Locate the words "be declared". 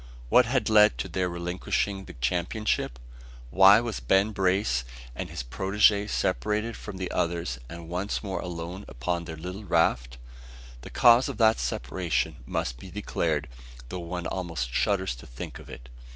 12.79-13.47